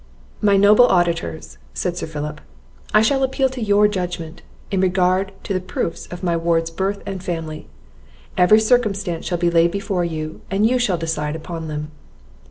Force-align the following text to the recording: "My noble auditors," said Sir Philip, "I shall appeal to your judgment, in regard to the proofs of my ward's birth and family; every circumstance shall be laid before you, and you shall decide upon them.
"My 0.41 0.57
noble 0.57 0.87
auditors," 0.87 1.59
said 1.75 1.95
Sir 1.95 2.07
Philip, 2.07 2.41
"I 2.91 3.03
shall 3.03 3.21
appeal 3.21 3.49
to 3.49 3.61
your 3.61 3.87
judgment, 3.87 4.41
in 4.71 4.81
regard 4.81 5.31
to 5.43 5.53
the 5.53 5.59
proofs 5.61 6.07
of 6.07 6.23
my 6.23 6.35
ward's 6.35 6.71
birth 6.71 7.03
and 7.05 7.23
family; 7.23 7.67
every 8.35 8.59
circumstance 8.61 9.27
shall 9.27 9.37
be 9.37 9.51
laid 9.51 9.69
before 9.69 10.03
you, 10.03 10.41
and 10.49 10.65
you 10.67 10.79
shall 10.79 10.97
decide 10.97 11.35
upon 11.35 11.67
them. 11.67 11.91